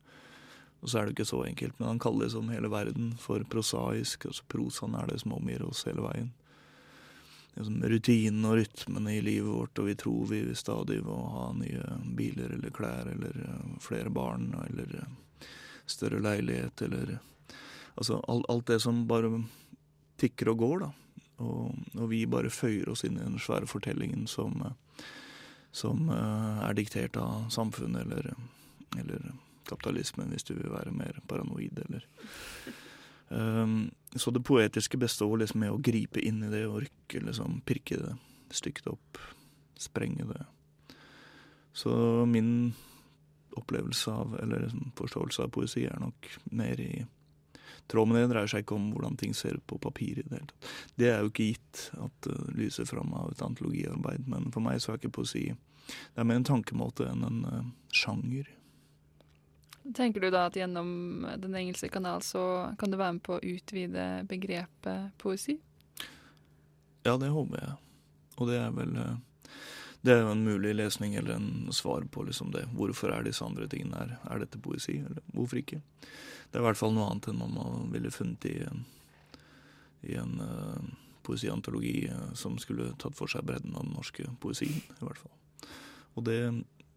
[0.80, 4.26] Og så er det ikke så enkelt, men han kaller liksom hele verden for prosaisk.
[4.26, 6.32] altså Prosaen er det som omgir oss hele veien.
[7.56, 11.96] Liksom rutinen og rytmene i livet vårt, og vi tror vi stadig må ha nye
[12.18, 15.48] biler eller klær eller eh, flere barn eller eh,
[15.86, 17.18] større leilighet eller
[17.96, 19.30] Altså alt, alt det som bare
[20.20, 20.88] tikker og går, da.
[21.44, 24.74] Og, og vi bare føyer oss inn i den svære fortellingen som, eh,
[25.76, 28.32] som eh, er diktert av samfunnet eller,
[28.96, 29.30] eller
[29.68, 32.06] kapitalismen, hvis du vil være mer paranoid, eller
[33.28, 37.98] um, Så det poetiske består liksom med å gripe inn i det rykke, liksom, pirke
[38.00, 38.14] det
[38.54, 39.18] stygt opp,
[39.76, 40.44] sprenge det.
[41.76, 41.92] Så
[42.30, 42.72] min
[43.56, 47.04] opplevelse av, eller liksom forståelse av poesi er nok mer i
[47.90, 48.24] tråd med det.
[48.26, 50.68] Det dreier seg ikke om hvordan ting ser ut på papir i det hele tatt.
[50.98, 54.82] Det er jo ikke gitt at det lyser fram av et antologiarbeid, men for meg
[54.82, 55.48] så er ikke poesi
[55.86, 58.48] Det er mer en tankemåte enn en uh, sjanger.
[59.94, 63.44] Tenker du da at gjennom Den engelske kanal så kan du være med på å
[63.44, 65.60] utvide begrepet poesi?
[67.06, 67.76] Ja, det håper jeg.
[68.36, 69.14] Og det er vel uh,
[70.06, 72.66] det er jo en mulig lesning eller en svar på liksom det.
[72.78, 74.12] Hvorfor er disse andre tingene her?
[74.30, 75.80] Er dette poesi, eller hvorfor ikke?
[76.46, 78.84] Det er i hvert fall noe annet enn man ville funnet i en,
[80.06, 80.86] i en uh,
[81.26, 85.34] poesiantologi uh, som skulle tatt for seg bredden av den norske poesien, i hvert fall.
[86.14, 86.38] Og det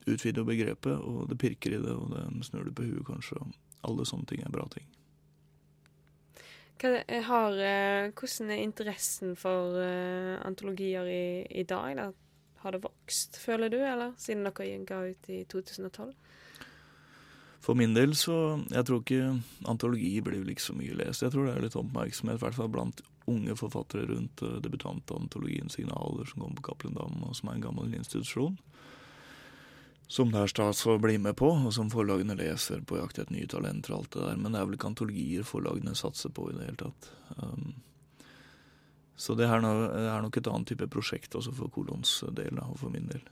[0.05, 3.41] utvider begrepet, og det pirker i det, og det snur det på huet, kanskje.
[3.41, 4.85] Og alle sånne ting er bra ting.
[6.79, 6.93] Hva
[7.25, 7.57] har,
[8.15, 9.75] hvordan er interessen for
[10.47, 11.97] antologier i, i dag?
[11.97, 12.11] Da?
[12.63, 16.11] Har det vokst, føler du, eller siden dere ga ut i 2012?
[17.59, 19.33] For min del så Jeg tror ikke
[19.67, 21.23] antologi blir vel ikke så mye lest.
[21.23, 25.69] Jeg tror det er litt oppmerksomhet, i hvert fall blant unge forfattere rundt uh, debutantantologien
[25.69, 28.57] Signaler, som kommer på Cappelen Dam, og som er en gammel institusjon.
[30.09, 33.35] Som det er stas å bli med på, og som forlagene leser på jakt etter
[33.35, 34.39] nye talenter og alt det der.
[34.41, 37.11] Men det er vel ikke antologier forlagene satser på i det hele tatt.
[37.37, 37.75] Um,
[39.19, 42.59] så det er, noe, det er, nok et annet type prosjekt også for Kolons del,
[42.63, 43.23] og for min del.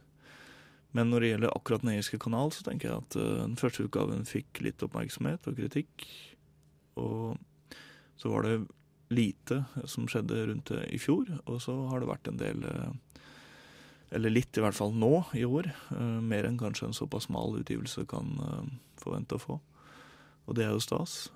[0.95, 3.85] Men når det gjelder akkurat Den engelske kanal, så tenker jeg at uh, den første
[3.85, 6.07] utgaven fikk litt oppmerksomhet og kritikk.
[6.99, 7.37] Og
[8.19, 8.57] så var det
[9.13, 12.65] lite som skjedde rundt det i fjor, og så har det vært en del
[14.11, 15.69] Eller litt, i hvert fall nå i år.
[16.23, 18.35] Mer enn kanskje en såpass smal utgivelse kan
[18.99, 19.59] forvente å få.
[20.47, 21.27] Og det er jo stas.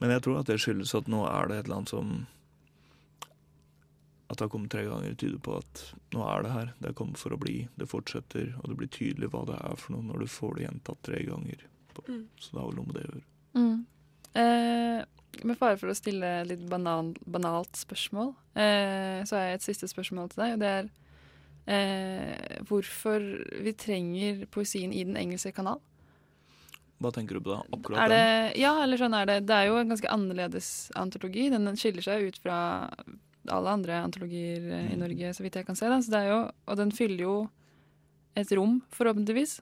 [0.00, 2.14] Men jeg tror at det skyldes at nå er det et eller annet som
[4.32, 5.80] at det har kommet tre ganger, tyder på at
[6.14, 6.68] nå er det her.
[6.80, 7.56] Det er kommet for å bli.
[7.76, 10.64] Det fortsetter, og det blir tydelig hva det er for noe når du får det
[10.64, 11.66] gjentatt tre ganger.
[12.06, 12.22] Mm.
[12.40, 13.24] Så det har vel noe med det å gjøre.
[13.52, 13.74] Mm.
[14.42, 19.66] Eh, med fare for å stille litt banal, banalt spørsmål, eh, så har jeg et
[19.66, 20.54] siste spørsmål til deg.
[20.54, 20.90] og det er
[21.76, 23.26] eh, hvorfor
[23.64, 25.82] vi trenger poesien i Den engelske kanal.
[27.02, 27.60] Hva tenker du på da?
[27.74, 28.62] Akkurat er det, den?
[28.62, 29.38] Ja, eller sånn er det.
[29.50, 31.50] Det er jo en ganske annerledes antologi.
[31.50, 32.58] Den skiller seg ut fra
[33.50, 35.02] alle andre antologier eh, i mm.
[35.02, 35.90] Norge, så vidt jeg kan se.
[36.28, 37.36] Jo, og den fyller jo
[38.38, 39.60] et rom, forhåpentligvis.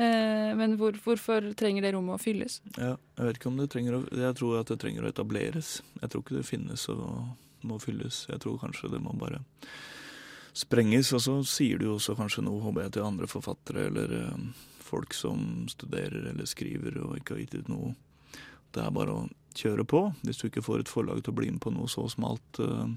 [0.00, 2.60] Eh, men hvor, hvorfor trenger det rommet å fylles?
[2.78, 5.80] Ja, jeg vet ikke om det trenger å Jeg tror at det trenger å etableres.
[6.00, 7.02] Jeg tror ikke det finnes og
[7.68, 8.24] må fylles.
[8.30, 9.42] Jeg tror kanskje det må bare
[10.56, 11.12] sprenges.
[11.16, 14.46] Og så sier du jo også kanskje noe, håper jeg, til andre forfattere eller eh,
[14.82, 17.92] folk som studerer eller skriver og ikke har gitt ut noe.
[18.72, 20.02] Det er bare å kjøre på.
[20.24, 22.88] Hvis du ikke får et forlag til å bli med på noe så smalt uh,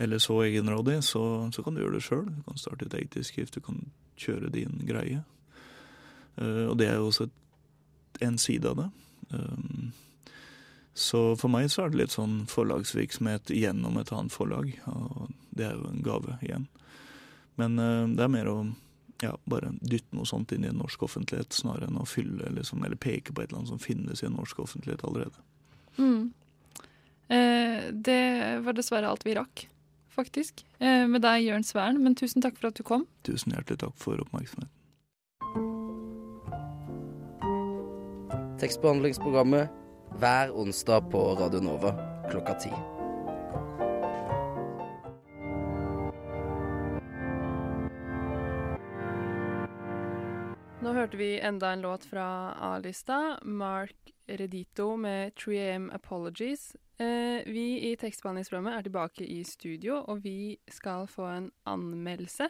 [0.00, 2.26] eller så egenrådig, så, så, kan du gjøre det sjøl.
[2.30, 3.82] Du kan starte et eget tidsskrift, du kan
[4.20, 5.24] kjøre din greie.
[6.40, 7.28] Uh, og det er jo også
[8.24, 8.90] en side av det.
[9.30, 9.90] Um,
[10.94, 15.68] så for meg så er det litt sånn forlagsvirksomhet gjennom et annet forlag, og det
[15.68, 16.66] er jo en gave igjen.
[17.60, 18.56] Men det er mer å
[19.22, 22.84] ja, bare dytte noe sånt inn i en norsk offentlighet, snarere enn å fylle liksom,
[22.84, 25.44] eller peke på et eller annet som finnes i en norsk offentlighet allerede.
[25.98, 26.32] Mm.
[27.30, 28.22] Eh, det
[28.64, 29.66] var dessverre alt vi rakk,
[30.14, 30.64] faktisk.
[30.78, 32.00] Eh, med deg, Jørn Svern.
[32.02, 33.06] Men tusen takk for at du kom.
[33.28, 34.70] Tusen hjertelig takk for oppmerksomheten.
[38.60, 39.70] Tekstbehandlingsprogrammet
[40.20, 41.94] hver onsdag på Radio Nova
[42.30, 42.72] klokka ti.
[51.10, 53.38] Hørte vi enda en låt fra A-lista.
[53.42, 56.76] Mark Redito med 3AM Apologies.
[56.98, 62.46] Eh, vi i tekstbehandlingsprogrammet er tilbake i studio, og vi skal få en anmeldelse.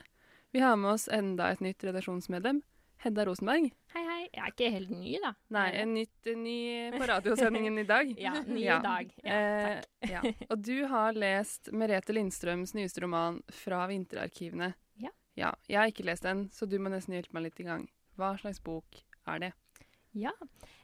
[0.52, 2.58] Vi har med oss enda et nytt redaksjonsmedlem.
[3.00, 3.70] Hedda Rosenberg.
[3.94, 4.26] Hei, hei.
[4.26, 5.30] Jeg er ikke helt ny, da.
[5.56, 6.56] Nei, en nytt, ny
[6.98, 8.12] på radiosendingen i dag.
[8.20, 8.76] ja, ny ja.
[8.76, 9.14] i dag.
[9.22, 9.38] Ja,
[9.70, 9.86] takk.
[10.02, 10.34] Eh, ja.
[10.50, 14.74] Og du har lest Merete Lindstrøms nyeste roman 'Fra vinterarkivene'.
[15.00, 15.14] Ja.
[15.40, 15.54] ja.
[15.64, 17.88] Jeg har ikke lest den, så du må nesten hjelpe meg litt i gang.
[18.20, 19.52] Hva slags bok er det?
[20.18, 20.32] Ja,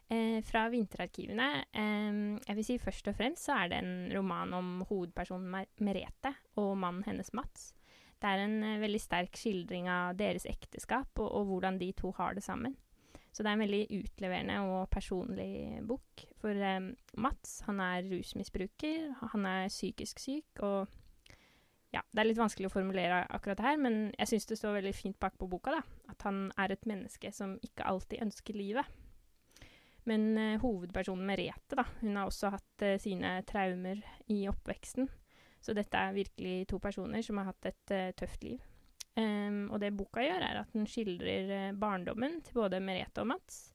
[0.09, 1.64] Eh, fra vinterarkivene.
[1.75, 6.31] Eh, jeg vil si Først og fremst så er det en roman om hovedpersonen Merete
[6.62, 7.72] og mannen hennes Mats.
[8.22, 12.12] Det er en eh, veldig sterk skildring av deres ekteskap og, og, hvordan de to
[12.20, 12.77] har det sammen.
[13.35, 16.22] Så det er en veldig utleverende og personlig bok.
[16.40, 16.55] For
[17.20, 20.87] Mats han er rusmisbruker, han er psykisk syk, og
[21.94, 24.79] ja, Det er litt vanskelig å formulere akkurat det her, men jeg syns det står
[24.81, 25.79] veldig fint bak på boka.
[25.79, 28.96] da, At han er et menneske som ikke alltid ønsker livet.
[30.07, 35.09] Men uh, hovedpersonen Merete da, hun har også hatt uh, sine traumer i oppveksten.
[35.61, 38.61] Så dette er virkelig to personer som har hatt et uh, tøft liv.
[39.16, 43.70] Um, og det boka gjør, er at den skildrer barndommen til både Merete og Mats.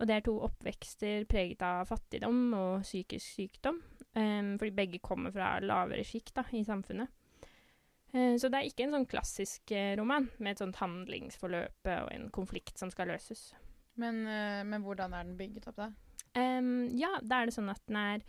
[0.00, 3.78] Og det er to oppvekster preget av fattigdom og psykisk sykdom.
[4.14, 7.08] Um, fordi begge kommer fra lavere sjikt i samfunnet.
[8.14, 12.10] Uh, så det er ikke en sånn klassisk uh, roman med et sånt handlingsforløp og
[12.14, 13.52] en konflikt som skal løses.
[13.98, 14.24] Men,
[14.66, 15.92] men hvordan er den bygget opp, da?
[16.34, 18.24] Um, ja, da er det sånn at den er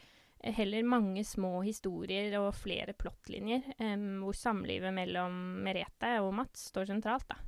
[0.54, 6.92] heller mange små historier og flere plottlinjer, um, hvor samlivet mellom Merete og Mats står
[6.92, 7.28] sentralt.
[7.30, 7.40] da.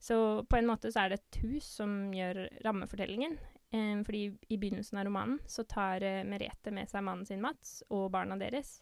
[0.00, 0.16] Så
[0.48, 3.36] på en måte så er det et hus som gjør rammefortellingen.
[3.70, 7.82] Um, fordi i begynnelsen av romanen så tar uh, Merete med seg mannen sin Mats
[7.90, 8.80] og barna deres.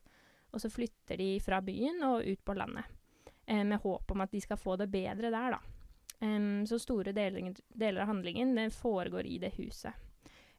[0.53, 2.85] Og så flytter de fra byen og ut på landet.
[3.47, 5.61] Eh, med håp om at de skal få det bedre der, da.
[6.21, 9.95] Um, så store deler, deler av handlingen foregår i det huset.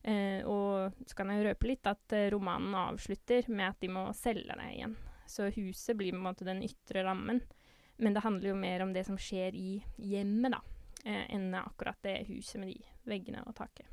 [0.08, 4.06] Uh, og så kan jeg røpe litt at uh, romanen avslutter med at de må
[4.16, 4.96] selge det igjen.
[5.28, 7.42] Så huset blir på en måte den ytre rammen.
[8.00, 10.64] Men det handler jo mer om det som skjer i hjemmet, da.
[11.04, 13.86] Uh, enn akkurat det huset med de veggene og taket.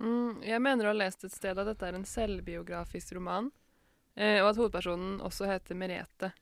[0.00, 3.50] Mm, jeg mener å ha lest et sted at dette er en selvbiografisk roman,
[4.16, 6.32] og at hovedpersonen også heter Merete.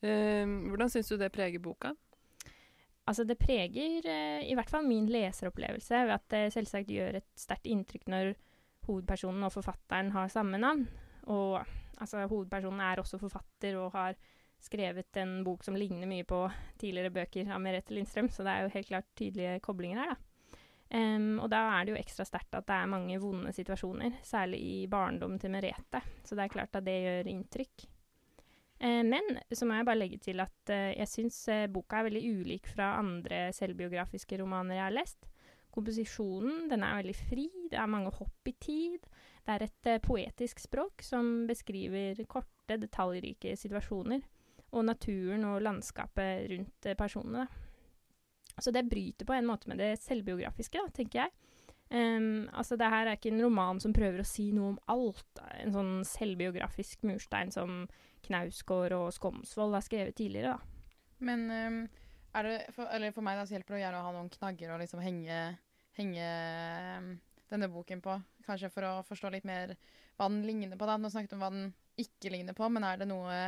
[0.00, 1.94] hvordan syns du det preger boka?
[3.10, 7.26] Altså, det preger eh, i hvert fall min leseropplevelse ved at det selvsagt gjør et
[7.38, 8.34] sterkt inntrykk når
[8.86, 10.84] hovedpersonen og forfatteren har samme navn.
[11.32, 11.58] Og
[11.98, 14.14] altså, hovedpersonen er også forfatter og har
[14.62, 16.44] skrevet en bok som ligner mye på
[16.78, 20.29] tidligere bøker av Merete Lindstrøm, så det er jo helt klart tydelige koblinger her, da.
[20.90, 24.58] Um, og da er det jo ekstra sterkt at det er mange vonde situasjoner, særlig
[24.58, 26.00] i barndommen til Merete.
[26.26, 27.84] Så det er klart at det gjør inntrykk.
[28.80, 32.08] Eh, men så må jeg bare legge til at uh, jeg syns uh, boka er
[32.08, 35.30] veldig ulik fra andre selvbiografiske romaner jeg har lest.
[35.70, 39.06] Komposisjonen den er veldig fri, det er mange hopp i tid.
[39.46, 44.24] Det er et poetisk språk som beskriver korte, detaljrike situasjoner.
[44.74, 47.46] Og naturen og landskapet rundt personene.
[47.46, 47.69] personene.
[48.60, 51.32] Så det bryter på en måte med det selvbiografiske, da, tenker jeg.
[51.90, 55.42] Um, altså, det her er ikke en roman som prøver å si noe om alt.
[55.58, 57.82] En sånn selvbiografisk murstein som
[58.26, 60.84] Knausgård og Skomsvold har skrevet tidligere, da.
[61.20, 61.80] Men um,
[62.36, 64.74] er det for, eller for meg da, så hjelper det å gjerne ha noen knagger
[64.74, 65.40] å liksom henge,
[65.98, 66.28] henge
[67.00, 67.10] um,
[67.50, 68.20] denne boken på.
[68.46, 69.74] Kanskje for å forstå litt mer
[70.16, 70.86] hva den ligner på.
[70.86, 70.96] da.
[71.00, 73.40] Nå snakket vi om hva den ikke ligner på, men er det noe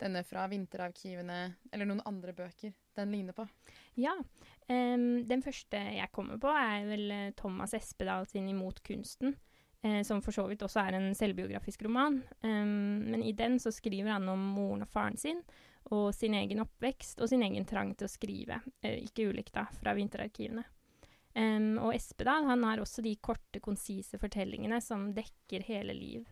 [0.00, 1.40] denne fra vinterarkivene
[1.72, 3.44] eller noen andre bøker den ligner på?
[3.98, 4.14] Ja.
[4.70, 9.34] Um, den første jeg kommer på, er vel eh, Thomas Espedal sin 'Imot kunsten'.
[9.82, 12.20] Eh, som for så vidt også er en selvbiografisk roman.
[12.42, 15.40] Um, men i den så skriver han om moren og faren sin,
[15.90, 18.60] og sin egen oppvekst og sin egen trang til å skrive.
[18.82, 20.66] Eh, ikke ulikt da, fra vinterarkivene.
[21.30, 26.28] Um, og Espedal han har også de korte, konsise fortellingene som dekker hele liv.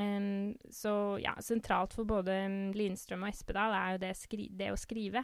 [0.00, 2.40] Um, så ja, sentralt for både
[2.74, 4.14] Lindstrøm og Espedal er jo det,
[4.58, 5.22] det å skrive.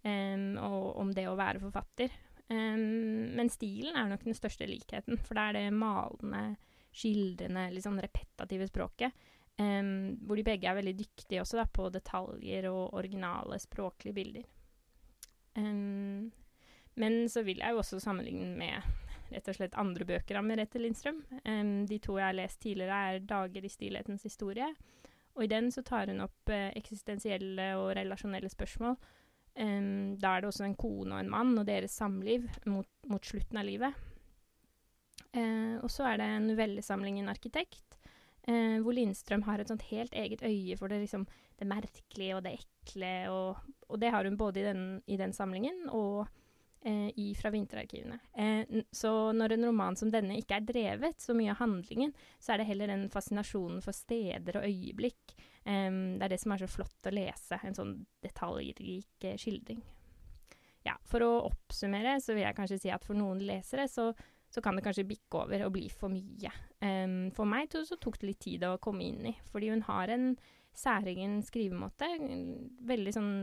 [0.00, 2.12] Um, og om det å være forfatter.
[2.50, 6.44] Um, men stilen er nok den største likheten, for det er det malende,
[6.90, 9.28] skildrende, litt sånn repetative språket.
[9.60, 14.48] Um, hvor de begge er veldig dyktige også da, på detaljer og originale språklige bilder.
[15.60, 20.78] Men så vil jeg jo også sammenligne med rett og slett andre bøker av Merete
[20.80, 21.18] Lindstrøm.
[21.90, 24.70] de to jeg har lest tidligere, er 'Dager i stillhetens historie'.
[25.34, 28.96] Og i den så tar hun opp uh, eksistensielle og relasjonelle spørsmål
[29.58, 33.24] Um, da er det også en kone og en mann og deres samliv mot, mot
[33.26, 33.96] slutten av livet.
[35.34, 37.98] Uh, og så er det en novellesamling 'En arkitekt',
[38.48, 41.26] uh, hvor Lindstrøm har et sånt helt eget øye for det, liksom,
[41.58, 43.30] det merkelige og det ekle.
[43.30, 43.56] Og,
[43.88, 46.28] og, det har hun både i den, i den samlingen og
[46.86, 48.20] uh, i Fra vinterarkivene.
[48.92, 52.58] så når en roman som denne ikke er drevet så mye av handlingen, så er
[52.58, 55.34] det heller den fascinasjonen for steder og øyeblikk
[55.68, 59.82] Um, det er det som er så flott å lese, en sånn detaljrik eh, skildring.
[60.86, 64.08] Ja, for å oppsummere så vil jeg kanskje si at for noen lesere så,
[64.48, 66.52] så kan det kanskje bikke over og bli for mye.
[66.80, 69.84] Um, for meg to, så tok det litt tid å komme inn i, fordi hun
[69.90, 70.32] har en
[70.76, 72.08] særegen skrivemåte.
[72.88, 73.34] Veldig sånn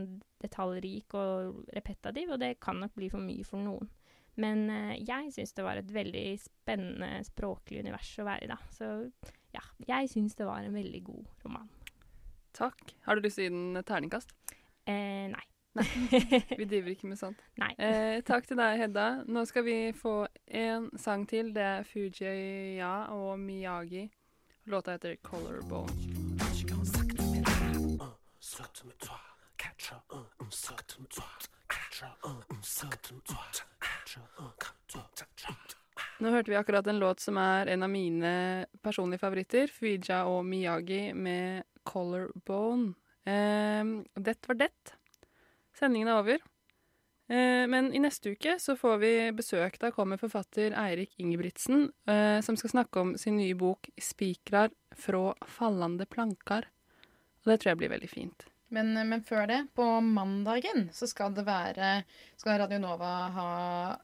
[0.42, 3.90] detaljrik og repetativ, og det kan nok bli for mye for noen.
[4.38, 8.58] Men uh, jeg syns det var et veldig spennende språklig univers å være i, da.
[8.74, 8.90] Så
[9.54, 11.70] ja, jeg syns det var en veldig god roman.
[12.58, 12.96] Takk.
[13.06, 14.34] Har du lyst til å gi den terningkast?
[14.88, 15.44] Eh, nei.
[15.78, 15.86] nei.
[16.58, 17.42] Vi driver ikke med sånt.
[17.62, 17.70] Nei.
[17.78, 19.08] Eh, takk til deg, Hedda.
[19.30, 20.14] Nå skal vi få
[20.50, 21.52] en sang til.
[21.54, 24.08] Det er Fujiya og Miyagi.
[24.68, 26.18] Låta heter 'Colorbone'.
[36.18, 39.70] Nå hørte vi akkurat en låt som er en av mine personlige favoritter.
[39.70, 42.94] Fuija og Miyagi med 'Collarbone'.
[43.24, 43.84] Eh,
[44.14, 44.94] det var det.
[45.78, 46.46] Sendingen er over.
[47.28, 49.78] Eh, men i neste uke så får vi besøk.
[49.80, 55.34] Da kommer forfatter Eirik Ingebrigtsen, eh, som skal snakke om sin nye bok 'Spikrar frå
[55.46, 56.70] fallande plankar'.
[57.44, 58.48] Og det tror jeg blir veldig fint.
[58.70, 62.04] Men, men før det, på mandagen, så skal det være
[62.36, 63.52] Skal Radio Nova ha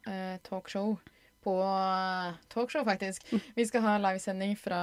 [0.08, 0.96] eh, talkshow
[1.44, 1.54] på
[2.52, 3.28] talkshow, faktisk.
[3.54, 4.80] Vi skal ha livesending fra,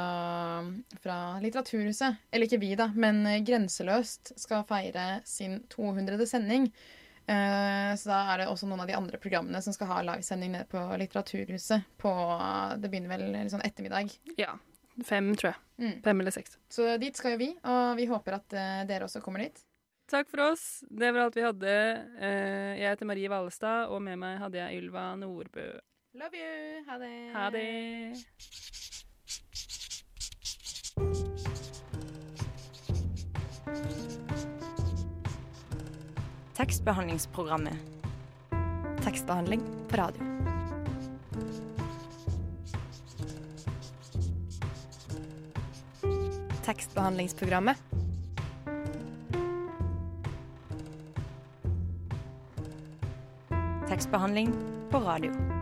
[1.04, 2.16] fra Litteraturhuset.
[2.32, 6.20] Eller ikke vi, da, men Grenseløst skal feire sin 200.
[6.30, 6.70] sending.
[7.32, 10.54] Eh, så da er det også noen av de andre programmene som skal ha livesending
[10.56, 11.86] nede på Litteraturhuset.
[12.02, 12.14] På,
[12.82, 14.14] det begynner vel sånn ettermiddag.
[14.42, 14.56] Ja.
[15.08, 15.60] Fem, tror jeg.
[15.82, 15.94] Mm.
[16.06, 16.58] Fem eller seks.
[16.70, 19.62] Så dit skal jo vi, og vi håper at eh, dere også kommer dit.
[20.12, 20.82] Takk for oss.
[20.92, 21.74] Det var alt vi hadde.
[22.20, 25.70] Eh, Jeg heter Marie Valestad, og med meg hadde jeg Ylva Nordbø.
[26.14, 26.84] Love you!
[26.88, 27.32] Ha det!
[27.34, 28.16] Ha det.
[36.54, 37.74] Tekstbehandlingsprogrammet.
[39.02, 40.24] Tekstbehandling på radio.
[46.66, 47.84] Tekstbehandlingsprogrammet.
[53.90, 54.54] Tekstbehandling
[54.92, 55.61] på radio.